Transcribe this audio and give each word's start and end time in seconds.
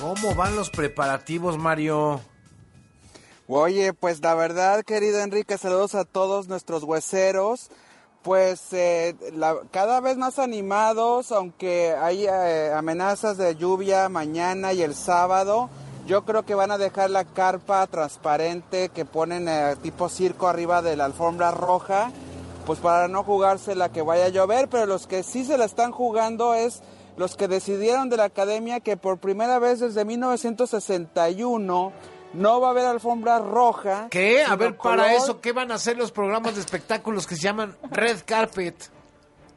¿Cómo 0.00 0.34
van 0.34 0.56
los 0.56 0.70
preparativos, 0.70 1.58
Mario? 1.58 2.20
Oye, 3.46 3.92
pues 3.92 4.20
la 4.22 4.34
verdad, 4.34 4.84
querido 4.84 5.20
Enrique, 5.20 5.58
saludos 5.58 5.94
a 5.94 6.04
todos 6.04 6.48
nuestros 6.48 6.82
hueseros. 6.82 7.70
Pues 8.22 8.72
eh, 8.72 9.14
cada 9.70 10.00
vez 10.00 10.16
más 10.16 10.38
animados, 10.38 11.30
aunque 11.30 11.94
hay 11.94 12.24
eh, 12.26 12.72
amenazas 12.74 13.36
de 13.36 13.54
lluvia 13.54 14.08
mañana 14.08 14.72
y 14.72 14.82
el 14.82 14.94
sábado. 14.94 15.68
Yo 16.06 16.24
creo 16.24 16.44
que 16.44 16.54
van 16.54 16.70
a 16.70 16.78
dejar 16.78 17.10
la 17.10 17.24
carpa 17.24 17.86
transparente 17.86 18.88
que 18.88 19.04
ponen 19.04 19.46
eh, 19.48 19.76
tipo 19.82 20.08
circo 20.08 20.48
arriba 20.48 20.80
de 20.80 20.96
la 20.96 21.04
alfombra 21.04 21.50
roja, 21.50 22.10
pues 22.66 22.78
para 22.78 23.08
no 23.08 23.24
jugarse 23.24 23.74
la 23.74 23.90
que 23.90 24.02
vaya 24.02 24.26
a 24.26 24.28
llover, 24.28 24.68
pero 24.68 24.86
los 24.86 25.06
que 25.06 25.22
sí 25.22 25.44
se 25.44 25.58
la 25.58 25.64
están 25.64 25.92
jugando 25.92 26.54
es 26.54 26.82
los 27.16 27.36
que 27.36 27.48
decidieron 27.48 28.08
de 28.08 28.16
la 28.16 28.24
academia 28.24 28.80
que 28.80 28.96
por 28.96 29.18
primera 29.18 29.58
vez 29.58 29.80
desde 29.80 30.04
1961 30.04 31.92
no 32.32 32.60
va 32.60 32.68
a 32.68 32.70
haber 32.70 32.86
alfombra 32.86 33.38
roja. 33.38 34.08
¿Qué? 34.10 34.42
A 34.42 34.56
ver, 34.56 34.76
para 34.76 35.14
eso, 35.14 35.40
¿qué 35.40 35.52
van 35.52 35.70
a 35.70 35.76
hacer 35.76 35.96
los 35.96 36.10
programas 36.10 36.54
de 36.54 36.60
espectáculos 36.60 37.26
que 37.26 37.36
se 37.36 37.42
llaman 37.42 37.76
Red 37.90 38.22
Carpet? 38.24 38.90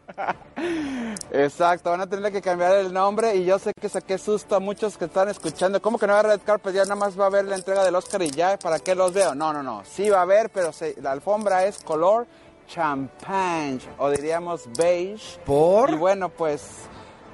Exacto, 1.31 1.89
van 1.89 2.01
a 2.01 2.07
tener 2.07 2.31
que 2.31 2.41
cambiar 2.41 2.77
el 2.77 2.93
nombre 2.93 3.35
y 3.35 3.45
yo 3.45 3.59
sé 3.59 3.73
que 3.79 3.89
saqué 3.89 4.17
susto 4.17 4.55
a 4.55 4.59
muchos 4.59 4.97
que 4.97 5.05
están 5.05 5.29
escuchando. 5.29 5.81
¿Cómo 5.81 5.97
que 5.97 6.07
no 6.07 6.13
va 6.13 6.19
a 6.19 6.21
haber 6.21 6.37
Red 6.37 6.45
Carpet? 6.45 6.75
Ya 6.75 6.83
nada 6.83 6.95
más 6.95 7.19
va 7.19 7.25
a 7.25 7.27
haber 7.27 7.45
la 7.45 7.55
entrega 7.55 7.83
del 7.83 7.95
Oscar 7.95 8.21
y 8.21 8.29
ya, 8.29 8.57
¿para 8.57 8.79
qué 8.79 8.95
los 8.95 9.11
veo? 9.13 9.35
No, 9.35 9.51
no, 9.51 9.63
no, 9.63 9.83
sí 9.85 10.09
va 10.09 10.19
a 10.19 10.21
haber, 10.21 10.49
pero 10.49 10.71
la 11.01 11.11
alfombra 11.11 11.65
es 11.65 11.79
color 11.79 12.27
champagne 12.67 13.79
o 13.97 14.09
diríamos 14.09 14.69
beige. 14.77 15.39
¿Por? 15.45 15.91
Y 15.91 15.95
bueno, 15.95 16.29
pues 16.29 16.87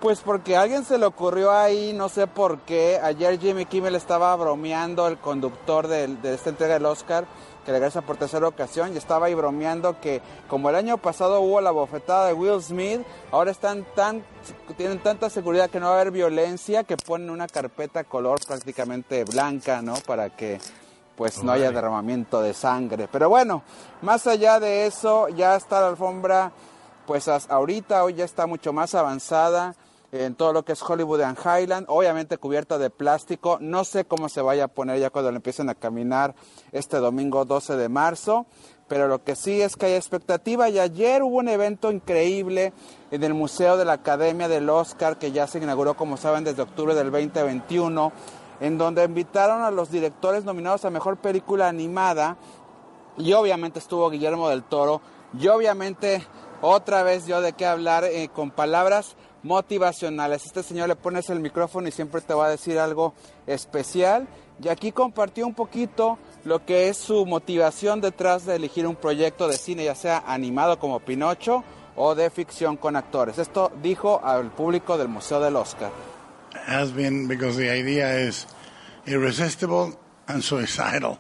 pues 0.04 0.20
porque 0.20 0.58
a 0.58 0.64
alguien 0.64 0.84
se 0.84 0.98
le 0.98 1.06
ocurrió 1.06 1.50
ahí, 1.50 1.94
no 1.94 2.10
sé 2.10 2.28
por 2.28 2.60
qué. 2.64 3.00
Ayer 3.02 3.40
Jimmy 3.40 3.66
Kimmel 3.66 3.96
estaba 3.96 4.36
bromeando, 4.36 5.08
el 5.08 5.18
conductor 5.18 5.88
de, 5.88 6.18
esta 6.26 6.50
entrega 6.50 6.74
del 6.74 6.86
Oscar, 6.86 7.26
que 7.66 7.72
regresa 7.72 8.02
por 8.02 8.18
tercera 8.18 8.46
ocasión, 8.46 8.94
y 8.94 8.98
estaba 8.98 9.28
ahí 9.28 9.34
bromeando 9.34 10.02
que 10.02 10.22
como 10.50 10.70
el 10.70 10.76
año 10.76 10.98
pasado 10.98 11.40
hubo 11.40 11.62
la 11.62 11.72
bofetada 11.72 12.28
de 12.28 12.34
Will 12.34 12.62
Smith, 12.62 13.00
ahora 13.32 13.52
están 13.52 13.86
tan, 13.96 14.26
tienen 14.76 15.00
tanta 15.00 15.30
seguridad 15.30 15.70
que 15.70 15.80
no 15.80 15.86
va 15.86 15.94
a 15.94 16.02
haber 16.02 16.12
violencia 16.12 16.84
que 16.84 16.98
ponen 16.98 17.30
una 17.30 17.48
carpeta 17.48 18.04
color 18.04 18.42
prácticamente 18.46 19.24
blanca, 19.24 19.82
¿no? 19.82 19.94
Para 20.06 20.32
que 20.32 20.60
pues 21.16 21.44
no 21.44 21.52
haya 21.52 21.72
derramamiento 21.72 22.42
de 22.42 22.54
sangre. 22.54 23.08
Pero 23.12 23.30
bueno, 23.30 23.64
más 24.02 24.28
allá 24.28 24.60
de 24.60 24.86
eso, 24.86 25.30
ya 25.30 25.56
está 25.56 25.82
la 25.82 25.88
alfombra, 25.88 26.52
pues 27.06 27.28
ahorita 27.28 28.04
hoy 28.04 28.16
ya 28.16 28.26
está 28.26 28.48
mucho 28.48 28.74
más 28.74 28.96
avanzada 28.96 29.76
en 30.14 30.36
todo 30.36 30.54
lo 30.54 30.64
que 30.64 30.74
es 30.74 30.82
Hollywood 30.82 31.22
and 31.22 31.40
Highland, 31.40 31.88
obviamente 31.90 32.38
cubierta 32.38 32.78
de 32.78 32.92
plástico. 32.92 33.58
No 33.60 33.84
sé 33.84 34.06
cómo 34.06 34.30
se 34.30 34.42
vaya 34.42 34.66
a 34.66 34.68
poner 34.68 35.00
ya 35.00 35.10
cuando 35.10 35.32
le 35.32 35.38
empiecen 35.38 35.70
a 35.70 35.76
caminar 35.76 36.36
este 36.72 36.98
domingo 36.98 37.46
12 37.46 37.76
de 37.78 37.90
marzo, 37.90 38.46
pero 38.88 39.08
lo 39.08 39.24
que 39.24 39.36
sí 39.36 39.60
es 39.60 39.76
que 39.76 39.88
hay 39.88 39.94
expectativa. 39.94 40.70
Y 40.70 40.78
ayer 40.78 41.24
hubo 41.24 41.38
un 41.38 41.48
evento 41.48 41.92
increíble 41.92 42.74
en 43.10 43.24
el 43.24 43.34
Museo 43.34 43.76
de 43.76 43.86
la 43.86 43.94
Academia 43.94 44.48
del 44.48 44.70
Oscar, 44.70 45.18
que 45.18 45.32
ya 45.32 45.48
se 45.48 45.58
inauguró, 45.58 45.96
como 45.96 46.16
saben, 46.16 46.44
desde 46.44 46.62
octubre 46.62 46.94
del 46.94 47.10
2021, 47.10 48.12
en 48.64 48.78
donde 48.78 49.04
invitaron 49.04 49.62
a 49.62 49.72
los 49.72 49.92
directores 49.92 50.46
nominados 50.46 50.86
a 50.86 50.90
Mejor 50.90 51.18
Película 51.18 51.68
Animada. 51.68 52.38
Y 53.18 53.34
obviamente 53.34 53.80
estuvo 53.80 54.10
Guillermo 54.10 54.48
del 54.48 54.64
Toro. 54.64 55.02
Y 55.38 55.50
obviamente 55.50 56.26
otra 56.62 57.04
vez 57.04 57.26
yo 57.26 57.42
de 57.42 57.52
qué 57.52 57.66
hablar 57.66 58.06
eh, 58.06 58.30
con 58.34 58.52
palabras 58.52 59.18
motivacionales. 59.44 60.46
Este 60.46 60.64
señor 60.64 60.88
le 60.88 60.96
pones 60.96 61.30
el 61.30 61.42
micrófono 61.42 61.90
y 61.90 61.92
siempre 61.92 62.22
te 62.22 62.34
va 62.34 62.46
a 62.46 62.50
decir 62.52 62.80
algo 62.80 63.14
especial. 63.48 64.30
Y 64.64 64.70
aquí 64.70 64.94
compartió 64.94 65.46
un 65.46 65.56
poquito 65.56 66.18
lo 66.46 66.66
que 66.66 66.88
es 66.88 66.96
su 66.96 67.26
motivación 67.26 68.00
detrás 68.00 68.46
de 68.46 68.56
elegir 68.56 68.88
un 68.88 68.96
proyecto 68.96 69.50
de 69.50 69.58
cine, 69.58 69.84
ya 69.84 69.96
sea 69.96 70.24
animado 70.26 70.80
como 70.80 71.02
Pinocho 71.02 71.66
o 71.98 72.16
de 72.16 72.30
ficción 72.30 72.78
con 72.78 72.96
actores. 72.96 73.40
Esto 73.40 73.74
dijo 73.82 74.22
al 74.24 74.52
público 74.52 74.98
del 74.98 75.10
Museo 75.10 75.42
del 75.42 75.58
Oscar. 75.58 75.92
Has 76.66 76.94
been 76.94 77.28
because 77.28 77.58
the 77.58 77.70
idea 77.70 78.22
is 78.22 78.48
irresistible 79.06 80.00
and 80.28 80.44
suicidal. 80.44 81.20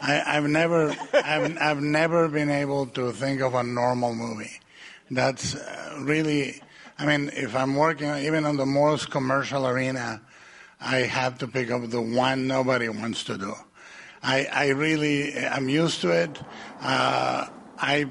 I, 0.00 0.36
I've 0.36 0.48
never, 0.48 0.94
I've, 1.14 1.56
I've 1.58 1.80
never 1.80 2.28
been 2.28 2.50
able 2.50 2.86
to 2.86 3.12
think 3.12 3.40
of 3.40 3.54
a 3.54 3.62
normal 3.62 4.14
movie. 4.14 4.60
That's 5.10 5.54
uh, 5.54 5.98
really 6.00 6.60
I 6.98 7.04
mean, 7.04 7.30
if 7.34 7.54
I'm 7.54 7.74
working 7.74 8.14
even 8.16 8.46
on 8.46 8.56
the 8.56 8.64
most 8.64 9.10
commercial 9.10 9.66
arena, 9.66 10.22
I 10.80 10.98
have 10.98 11.38
to 11.38 11.46
pick 11.46 11.70
up 11.70 11.88
the 11.90 12.00
one 12.00 12.46
nobody 12.46 12.88
wants 12.88 13.24
to 13.24 13.36
do. 13.36 13.54
I, 14.22 14.46
I 14.46 14.68
really 14.68 15.34
am 15.34 15.68
used 15.68 16.00
to 16.00 16.10
it. 16.10 16.38
Uh, 16.80 17.48
I 17.78 18.08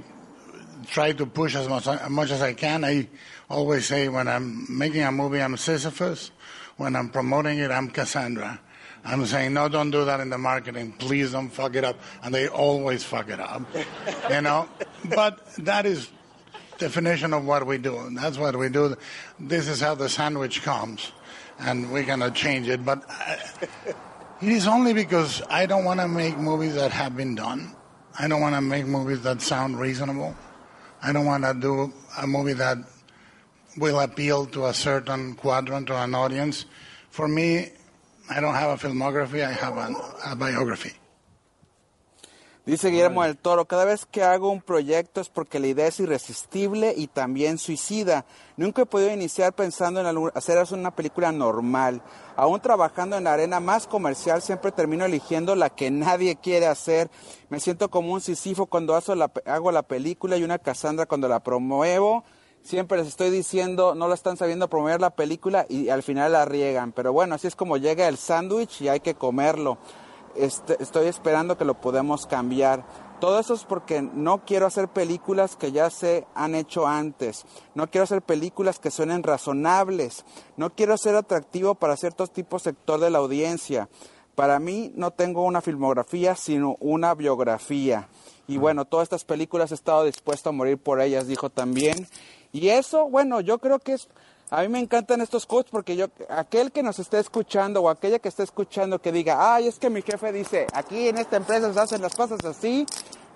try 0.86 1.14
to 1.14 1.26
push 1.26 1.56
as 1.56 1.68
much, 1.68 1.88
as 1.88 2.10
much 2.10 2.30
as 2.30 2.44
I 2.44 2.54
can. 2.54 2.86
I 2.86 3.10
always 3.50 3.88
say 3.88 4.08
when 4.08 4.28
I'm 4.28 4.68
making 4.70 5.02
a 5.02 5.12
movie, 5.12 5.42
I'm 5.42 5.58
Sisyphus. 5.58 6.30
When 6.78 6.96
I'm 6.96 7.10
promoting 7.10 7.58
it, 7.58 7.72
I'm 7.72 7.90
Cassandra. 7.90 8.60
I'm 9.06 9.26
saying, 9.28 9.54
no, 9.54 9.70
don't 9.70 9.92
do 9.92 10.04
that 10.06 10.20
in 10.20 10.30
the 10.32 10.38
marketing. 10.38 10.94
Please 10.94 11.32
don't 11.32 11.50
fuck 11.50 11.76
it 11.76 11.84
up. 11.84 11.98
And 12.24 12.34
they 12.34 12.48
always 12.48 13.04
fuck 13.04 13.30
it 13.30 13.40
up, 13.40 13.62
you 14.30 14.42
know? 14.42 14.68
But 15.14 15.46
that 15.58 15.86
is 15.86 16.10
definition 16.78 17.34
of 17.34 17.46
what 17.46 17.66
we 17.66 17.78
do. 17.78 18.10
That's 18.14 18.38
what 18.38 18.58
we 18.58 18.70
do. 18.70 18.96
This 19.40 19.68
is 19.68 19.80
how 19.80 19.96
the 19.96 20.10
sandwich 20.10 20.64
comes, 20.64 21.12
and 21.60 21.92
we're 21.92 22.04
gonna 22.04 22.32
change 22.32 22.68
it. 22.68 22.84
But 22.84 23.04
it 24.42 24.50
is 24.50 24.68
only 24.68 24.94
because 24.94 25.42
I 25.50 25.68
don't 25.68 25.86
want 25.86 26.00
to 26.00 26.08
make 26.08 26.38
movies 26.38 26.76
that 26.76 26.92
have 26.92 27.16
been 27.16 27.36
done. 27.36 27.76
I 28.20 28.28
don't 28.28 28.42
want 28.42 28.56
to 28.56 28.62
make 28.62 28.86
movies 28.86 29.22
that 29.22 29.42
sound 29.42 29.80
reasonable. 29.80 30.36
I 31.02 31.14
don't 31.14 31.26
want 31.26 31.44
to 31.44 31.54
do 31.54 31.94
a 32.18 32.26
movie 32.26 32.54
that 32.54 32.78
will 33.78 34.00
appeal 34.00 34.46
to 34.48 34.66
a 34.66 34.74
certain 34.74 35.36
quadrant 35.36 35.90
or 35.90 35.96
an 35.96 36.16
audience. 36.16 36.66
For 37.10 37.28
me, 37.28 37.72
I 38.30 38.42
don't 38.42 38.56
have 38.56 38.72
a 38.72 38.78
filmography. 38.78 39.44
I 39.44 39.54
have 39.54 39.78
a, 39.78 40.32
a 40.32 40.36
biography. 40.36 40.94
Dice 42.66 42.90
Guillermo 42.90 43.22
del 43.22 43.38
Toro, 43.38 43.66
cada 43.66 43.86
vez 43.86 44.08
que 44.08 44.24
hago 44.24 44.50
un 44.50 44.60
proyecto 44.60 45.22
es 45.22 45.30
porque 45.30 45.60
la 45.60 45.68
idea 45.68 45.86
es 45.86 46.00
irresistible 46.00 46.96
y 46.98 47.06
también 47.06 47.60
suicida. 47.60 48.26
Nunca 48.58 48.82
he 48.82 48.86
podido 48.88 49.14
iniciar 49.14 49.54
pensando 49.54 50.00
en 50.00 50.32
hacer 50.34 50.58
una 50.74 50.90
película 50.90 51.32
normal. 51.32 52.02
Aún 52.36 52.60
trabajando 52.60 53.18
en 53.18 53.26
la 53.26 53.34
arena 53.34 53.60
más 53.60 53.86
comercial, 53.86 54.42
siempre 54.42 54.72
termino 54.72 55.06
eligiendo 55.06 55.56
la 55.56 55.70
que 55.70 55.92
nadie 55.92 56.38
quiere 56.38 56.66
hacer. 56.66 57.12
Me 57.50 57.60
siento 57.60 57.92
como 57.92 58.14
un 58.14 58.22
Sisifo 58.22 58.66
cuando 58.66 59.00
hago 59.46 59.72
la 59.72 59.84
película 59.84 60.36
y 60.36 60.44
una 60.44 60.58
Cassandra 60.58 61.06
cuando 61.06 61.28
la 61.28 61.42
promuevo. 61.42 62.24
Siempre 62.66 62.98
les 62.98 63.10
estoy 63.10 63.30
diciendo, 63.30 63.94
no 63.94 64.08
lo 64.08 64.16
están 64.16 64.38
sabiendo 64.38 64.68
promover 64.68 65.00
la 65.00 65.12
película 65.12 65.68
y 65.70 65.90
al 65.90 66.02
final 66.02 66.32
la 66.32 66.46
riegan. 66.46 66.94
Pero 66.94 67.14
bueno, 67.14 67.36
así 67.36 67.46
es 67.46 67.56
como 67.56 67.78
llega 67.78 68.08
el 68.08 68.18
sándwich 68.18 68.82
y 68.82 68.88
hay 68.90 69.02
que 69.02 69.14
comerlo. 69.14 69.78
Este, 70.36 70.82
estoy 70.82 71.06
esperando 71.06 71.60
que 71.60 71.64
lo 71.64 71.80
podamos 71.80 72.26
cambiar. 72.26 72.84
Todo 73.20 73.40
eso 73.40 73.54
es 73.54 73.66
porque 73.66 74.02
no 74.02 74.46
quiero 74.46 74.66
hacer 74.66 74.88
películas 74.88 75.56
que 75.56 75.72
ya 75.72 75.92
se 75.92 76.26
han 76.34 76.56
hecho 76.56 76.88
antes. 76.88 77.46
No 77.76 77.86
quiero 77.92 78.06
hacer 78.06 78.24
películas 78.24 78.80
que 78.80 78.90
suenen 78.90 79.22
razonables. 79.22 80.26
No 80.58 80.74
quiero 80.74 80.98
ser 80.98 81.16
atractivo 81.16 81.76
para 81.76 81.98
ciertos 81.98 82.32
tipos 82.32 82.64
sector 82.64 83.00
de 83.00 83.12
la 83.12 83.20
audiencia. 83.20 83.90
Para 84.34 84.58
mí 84.58 84.92
no 84.96 85.12
tengo 85.12 85.44
una 85.44 85.62
filmografía, 85.62 86.36
sino 86.36 86.78
una 86.80 87.14
biografía. 87.14 88.10
Y 88.48 88.58
bueno, 88.58 88.86
todas 88.86 89.06
estas 89.06 89.24
películas 89.24 89.72
he 89.72 89.76
estado 89.76 90.04
dispuesto 90.04 90.50
a 90.50 90.52
morir 90.52 90.78
por 90.78 91.00
ellas, 91.00 91.28
dijo 91.28 91.50
también. 91.50 92.08
Y 92.56 92.70
eso, 92.70 93.10
bueno, 93.10 93.42
yo 93.42 93.58
creo 93.60 93.80
que 93.80 93.94
es 93.94 94.08
a 94.50 94.62
mí 94.62 94.70
me 94.70 94.80
encantan 94.80 95.20
estos 95.20 95.46
quotes 95.46 95.72
porque 95.72 95.98
yo, 95.98 96.06
aquel 96.30 96.72
que 96.72 96.84
nos 96.84 97.00
esté 97.00 97.20
escuchando 97.20 97.82
o 97.82 97.90
aquella 97.90 98.20
que 98.20 98.30
esté 98.30 98.44
escuchando 98.44 99.00
que 99.00 99.12
diga, 99.12 99.56
ay, 99.56 99.68
es 99.68 99.78
que 99.80 99.90
mi 99.90 100.02
jefe 100.02 100.32
dice, 100.32 100.68
aquí 100.72 101.10
en 101.10 101.18
esta 101.18 101.36
empresa 101.36 101.74
se 101.74 101.80
hacen 101.80 102.02
las 102.02 102.16
cosas 102.16 102.46
así, 102.46 102.86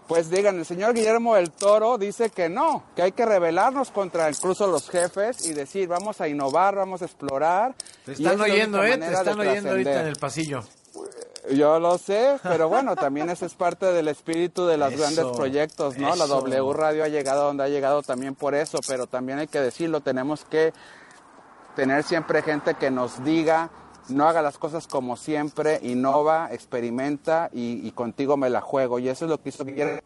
pues 0.07 0.29
digan, 0.29 0.57
el 0.57 0.65
señor 0.65 0.93
Guillermo 0.93 1.35
del 1.35 1.51
Toro 1.51 1.97
dice 1.97 2.29
que 2.29 2.47
no, 2.47 2.83
que 2.95 3.01
hay 3.01 3.11
que 3.11 3.25
rebelarnos 3.25 3.91
contra 3.91 4.29
incluso 4.29 4.67
los 4.67 4.89
jefes 4.89 5.45
y 5.45 5.53
decir, 5.53 5.89
vamos 5.89 6.21
a 6.21 6.27
innovar, 6.27 6.75
vamos 6.75 7.01
a 7.01 7.05
explorar. 7.05 7.75
Te 8.05 8.13
están 8.13 8.39
oyendo, 8.39 8.83
¿eh? 8.85 8.97
Te 8.97 9.11
están 9.11 9.39
oyendo 9.39 9.71
ahorita 9.71 10.01
en 10.01 10.07
el 10.07 10.15
pasillo. 10.15 10.63
Yo 11.51 11.79
lo 11.79 11.97
sé, 11.97 12.37
pero 12.43 12.69
bueno, 12.69 12.95
también 12.95 13.29
ese 13.29 13.45
es 13.45 13.53
parte 13.53 13.87
del 13.87 14.07
espíritu 14.07 14.65
de 14.65 14.77
los 14.77 14.95
grandes 14.95 15.25
proyectos, 15.35 15.97
¿no? 15.97 16.15
La 16.15 16.27
W 16.27 16.73
Radio 16.73 17.03
ha 17.03 17.07
llegado 17.07 17.45
donde 17.45 17.63
ha 17.63 17.67
llegado 17.69 18.03
también 18.03 18.35
por 18.35 18.55
eso, 18.55 18.79
pero 18.87 19.07
también 19.07 19.39
hay 19.39 19.47
que 19.47 19.59
decirlo, 19.59 20.01
tenemos 20.01 20.45
que 20.45 20.73
tener 21.75 22.03
siempre 22.03 22.41
gente 22.41 22.75
que 22.75 22.91
nos 22.91 23.23
diga, 23.23 23.71
no 24.09 24.27
haga 24.27 24.41
las 24.41 24.57
cosas 24.57 24.87
como 24.87 25.15
siempre, 25.17 25.79
innova, 25.81 26.49
experimenta 26.51 27.49
y, 27.53 27.89
contigo 27.91 28.37
me 28.37 28.49
la 28.49 28.61
juego. 28.61 28.99
Y 28.99 29.09
eso 29.09 29.25
es 29.25 29.31
lo 29.31 29.41
que 29.41 29.49
hizo 29.49 29.65
Guillermo 29.65 30.01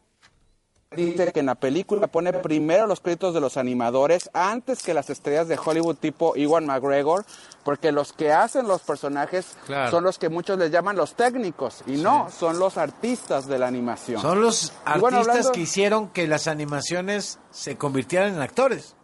dice 0.96 1.32
que 1.32 1.40
en 1.42 1.46
la 1.48 1.56
película 1.56 2.08
pone 2.08 2.34
primero 2.34 2.88
los 2.88 3.00
créditos 3.00 3.34
de 3.34 3.40
los 3.42 3.58
animadores 3.58 4.30
antes 4.34 4.82
que 4.84 4.94
las 4.94 5.10
estrellas 5.10 5.48
de 5.48 5.58
Hollywood 5.64 5.96
tipo 5.98 6.36
Iwan 6.36 6.66
McGregor, 6.66 7.26
porque 7.64 7.92
los 7.92 8.14
que 8.14 8.32
hacen 8.32 8.68
los 8.68 8.82
personajes 8.82 9.56
Claro. 9.66 9.92
son 9.92 10.04
los 10.04 10.18
que 10.18 10.30
muchos 10.30 10.58
les 10.58 10.72
llaman 10.72 10.96
los 10.96 11.16
técnicos 11.16 11.84
y 11.88 11.94
no, 11.94 12.30
son 12.30 12.60
los 12.60 12.78
artistas 12.78 13.48
de 13.48 13.60
la 13.60 13.68
animación. 13.68 14.22
Son 14.22 14.42
los 14.42 14.72
artistas 14.86 15.02
bueno, 15.02 15.18
hablando- 15.20 15.52
que 15.52 15.60
hicieron 15.62 16.10
que 16.10 16.28
las 16.28 16.48
animaciones 16.48 17.40
se 17.52 17.78
convirtieran 17.78 18.36
en 18.36 18.42
actores. 18.42 18.96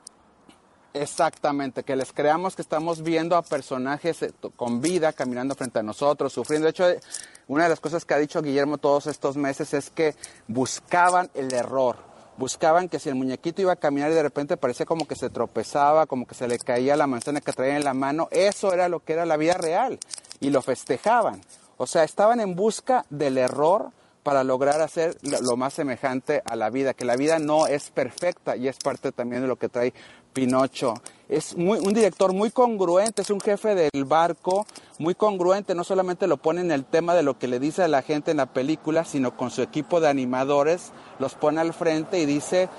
Exactamente, 0.94 1.84
que 1.84 1.96
les 1.96 2.12
creamos 2.12 2.56
que 2.56 2.64
estamos 2.64 3.04
viendo 3.04 3.36
a 3.36 3.44
personajes 3.44 4.24
eh, 4.24 4.32
con 4.56 4.82
vida 4.82 5.14
caminando 5.14 5.54
frente 5.54 5.80
a 5.80 5.84
nosotros, 5.84 6.34
sufriendo. 6.34 6.66
De 6.66 6.72
hecho, 6.72 6.90
eh, 6.90 7.00
una 7.48 7.64
de 7.64 7.70
las 7.70 7.80
cosas 7.80 8.06
que 8.06 8.16
ha 8.16 8.18
dicho 8.18 8.42
Guillermo 8.42 8.80
todos 8.80 9.06
estos 9.06 9.38
meses 9.38 9.74
es 9.76 9.92
que 9.92 10.16
buscaban 10.48 11.30
el 11.36 11.54
error, 11.54 11.98
buscaban 12.38 12.90
que 12.90 12.98
si 12.98 13.08
el 13.08 13.16
muñequito 13.16 13.62
iba 13.62 13.74
a 13.74 13.76
caminar 13.76 14.10
y 14.10 14.16
de 14.16 14.24
repente 14.24 14.58
parecía 14.58 14.88
como 14.88 15.08
que 15.08 15.16
se 15.16 15.30
tropezaba, 15.30 16.08
como 16.08 16.26
que 16.26 16.34
se 16.34 16.48
le 16.48 16.58
caía 16.58 16.96
la 16.96 17.06
manzana 17.06 17.42
que 17.42 17.54
traía 17.54 17.78
en 17.78 17.84
la 17.84 17.94
mano, 17.94 18.28
eso 18.32 18.74
era 18.74 18.90
lo 18.90 19.02
que 19.02 19.14
era 19.14 19.28
la 19.28 19.38
vida 19.38 19.54
real 19.54 20.00
y 20.40 20.50
lo 20.50 20.64
festejaban. 20.64 21.42
O 21.78 21.86
sea, 21.86 22.04
estaban 22.04 22.40
en 22.40 22.56
busca 22.56 23.06
del 23.12 23.38
error 23.38 23.92
para 24.30 24.44
lograr 24.44 24.80
hacer 24.80 25.18
lo 25.24 25.58
más 25.58 25.74
semejante 25.74 26.44
a 26.46 26.56
la 26.56 26.70
vida, 26.70 26.94
que 26.94 27.04
la 27.04 27.16
vida 27.16 27.40
no 27.40 27.66
es 27.66 27.90
perfecta 27.90 28.56
y 28.56 28.68
es 28.68 28.78
parte 28.78 29.12
también 29.12 29.42
de 29.42 29.48
lo 29.48 29.56
que 29.56 29.70
trae 29.70 29.92
Pinocho. 30.34 30.94
Es 31.28 31.58
muy, 31.58 31.80
un 31.80 31.96
director 31.96 32.32
muy 32.32 32.52
congruente, 32.52 33.24
es 33.24 33.32
un 33.32 33.42
jefe 33.42 33.74
del 33.74 34.06
barco, 34.06 34.68
muy 35.00 35.16
congruente, 35.16 35.74
no 35.74 35.84
solamente 35.84 36.28
lo 36.28 36.38
pone 36.38 36.62
en 36.62 36.70
el 36.70 36.86
tema 36.86 37.16
de 37.16 37.24
lo 37.24 37.40
que 37.40 37.48
le 37.48 37.60
dice 37.60 37.82
a 37.82 37.88
la 37.88 38.04
gente 38.04 38.30
en 38.30 38.38
la 38.38 38.46
película, 38.46 39.04
sino 39.04 39.36
con 39.36 39.50
su 39.50 39.64
equipo 39.64 40.00
de 40.00 40.10
animadores, 40.10 40.92
los 41.18 41.34
pone 41.34 41.60
al 41.60 41.74
frente 41.74 42.20
y 42.20 42.28
dice, 42.28 42.70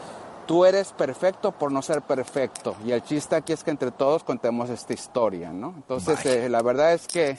tú 0.47 0.65
eres 0.65 0.93
perfecto 0.93 1.51
por 1.51 1.73
no 1.73 1.83
ser 1.83 2.03
perfecto. 2.03 2.77
Y 2.87 2.93
el 2.93 3.03
chiste 3.03 3.35
aquí 3.35 3.55
es 3.55 3.65
que 3.65 3.73
entre 3.73 3.91
todos 3.91 4.23
contemos 4.23 4.71
esta 4.71 4.93
historia, 4.93 5.53
¿no? 5.53 5.75
Entonces, 5.77 6.25
eh, 6.27 6.49
la 6.49 6.63
verdad 6.63 6.93
es 6.93 7.09
que 7.09 7.39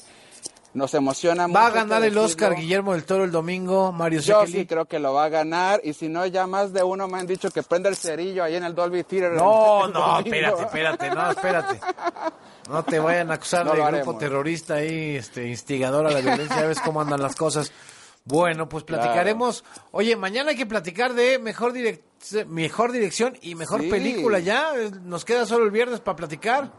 nos 0.73 0.93
emociona 0.93 1.47
mucho. 1.47 1.59
Va 1.59 1.67
a 1.67 1.71
ganar 1.71 2.03
el 2.03 2.17
Oscar. 2.17 2.55
Guillermo 2.55 2.93
del 2.93 3.03
Toro 3.03 3.23
el 3.25 3.31
domingo, 3.31 3.91
Mario 3.91 4.21
Yo 4.21 4.39
Sekeli. 4.41 4.59
sí 4.59 4.65
creo 4.65 4.85
que 4.85 4.99
lo 4.99 5.13
va 5.13 5.25
a 5.25 5.29
ganar 5.29 5.81
y 5.83 5.93
si 5.93 6.07
no 6.07 6.25
ya 6.25 6.47
más 6.47 6.71
de 6.73 6.81
uno 6.83 7.07
me 7.07 7.19
han 7.19 7.27
dicho 7.27 7.51
que 7.51 7.61
prenda 7.63 7.89
el 7.89 7.95
cerillo 7.95 8.43
ahí 8.43 8.55
en 8.55 8.63
el 8.63 8.73
Dolby 8.73 9.03
Theater. 9.03 9.33
No, 9.33 9.85
el 9.87 9.93
no, 9.93 9.99
domingo. 9.99 10.23
espérate, 10.25 10.61
espérate, 10.63 11.09
no, 11.09 11.31
espérate. 11.31 11.79
No 12.69 12.83
te 12.83 12.99
vayan 12.99 13.31
a 13.31 13.33
acusar 13.33 13.65
No 13.65 13.71
de 13.71 13.77
grupo 13.77 13.87
haremos. 13.95 14.17
terrorista 14.17 14.75
ahí, 14.75 15.15
este, 15.17 15.47
instigador 15.47 16.07
a 16.07 16.11
la 16.11 16.21
violencia, 16.21 16.55
ya 16.61 16.67
ves 16.67 16.79
cómo 16.79 17.01
andan 17.01 17.21
las 17.21 17.35
cosas. 17.35 17.71
Bueno, 18.23 18.69
pues 18.69 18.83
platicaremos. 18.83 19.63
Oye, 19.89 20.15
mañana 20.15 20.51
hay 20.51 20.55
que 20.55 20.67
platicar 20.67 21.15
de 21.15 21.39
mejor, 21.39 21.73
direc- 21.73 22.45
mejor 22.45 22.91
dirección 22.91 23.35
y 23.41 23.55
mejor 23.55 23.81
Sí. 23.81 23.89
película 23.89 24.37
ya. 24.39 24.73
Nos 25.03 25.25
queda 25.25 25.45
solo 25.47 25.65
el 25.65 25.71
viernes 25.71 25.99
para 26.01 26.15
platicar. 26.17 26.71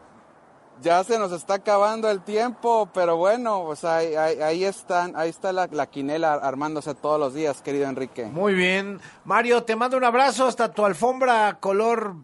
Ya 0.83 1.01
se 1.05 1.17
nos 1.17 1.31
está 1.31 1.55
acabando 1.55 2.11
el 2.11 2.21
tiempo, 2.21 2.89
pero 2.93 3.15
bueno, 3.15 3.63
pues 3.65 3.85
ahí, 3.85 4.15
ahí, 4.15 4.41
ahí 4.41 4.63
están, 4.65 5.13
ahí 5.15 5.29
está 5.29 5.53
la, 5.53 5.67
la 5.71 5.87
quinela 5.87 6.33
armándose 6.33 6.93
todos 6.93 7.17
los 7.17 7.33
días, 7.33 7.61
querido 7.61 7.87
Enrique. 7.87 8.25
Muy 8.25 8.53
bien. 8.53 8.99
Mario, 9.23 9.63
te 9.63 9.77
mando 9.77 9.95
un 9.95 10.03
abrazo 10.03 10.45
hasta 10.45 10.73
tu 10.73 10.85
alfombra 10.85 11.57
color 11.61 12.15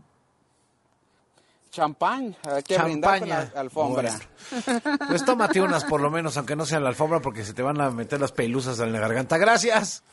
Champán, 1.72 2.36
hay 2.44 2.64
que 2.64 2.78
brindar 2.80 3.20
con 3.20 3.30
champaña. 3.30 3.52
la 3.54 3.62
alfombra. 3.62 4.20
Bueno. 4.66 4.82
Pues 5.08 5.24
tómate 5.24 5.62
unas 5.62 5.86
por 5.86 6.02
lo 6.02 6.10
menos, 6.10 6.36
aunque 6.36 6.56
no 6.56 6.66
sea 6.66 6.80
la 6.80 6.90
alfombra, 6.90 7.22
porque 7.22 7.46
se 7.46 7.54
te 7.54 7.62
van 7.62 7.80
a 7.80 7.92
meter 7.92 8.20
las 8.20 8.32
pelusas 8.32 8.80
en 8.80 8.92
la 8.92 9.00
garganta. 9.00 9.38
Gracias. 9.38 10.04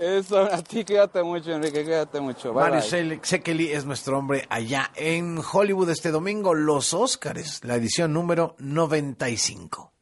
Eso, 0.00 0.40
a 0.40 0.62
ti 0.62 0.84
cuídate 0.84 1.22
mucho, 1.22 1.52
Enrique, 1.52 1.84
cuídate 1.84 2.20
mucho. 2.20 2.52
Bye, 2.52 2.82
Sekeli 3.22 3.72
es 3.72 3.84
nuestro 3.84 4.18
hombre 4.18 4.46
allá 4.48 4.90
en 4.96 5.38
Hollywood 5.38 5.90
este 5.90 6.10
domingo, 6.10 6.54
los 6.54 6.94
Óscares, 6.94 7.60
la 7.64 7.76
edición 7.76 8.12
número 8.12 8.56
95. 8.58 9.92